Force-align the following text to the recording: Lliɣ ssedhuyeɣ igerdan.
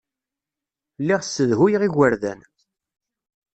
Lliɣ 1.01 1.21
ssedhuyeɣ 1.23 1.81
igerdan. 1.83 2.39